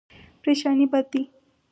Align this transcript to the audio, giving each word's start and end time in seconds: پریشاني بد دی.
پریشاني 0.41 0.85
بد 0.93 1.05
دی. 1.11 1.21